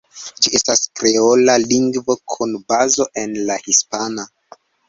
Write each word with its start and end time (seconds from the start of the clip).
Ĝi 0.45 0.51
estas 0.59 0.81
kreola 0.99 1.57
lingvo, 1.73 2.17
kun 2.35 2.57
bazo 2.73 3.09
en 3.25 3.39
la 3.51 3.63
hispana. 3.69 4.31